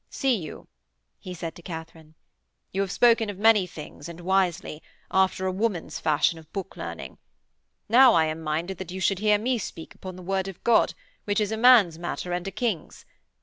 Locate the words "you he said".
0.35-1.53